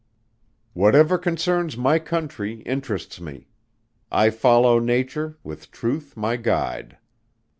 [0.75, 3.49] "_Whatever concerns my country, interests me;
[4.11, 6.97] I follow nature, with truth my guide.